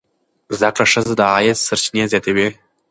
زده 0.57 0.69
کړه 0.75 0.85
ښځه 0.93 1.13
د 1.15 1.21
عاید 1.33 1.57
سرچینې 1.67 2.03
زیاتوي. 2.11 2.47